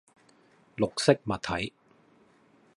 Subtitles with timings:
[0.77, 1.73] 綠色物體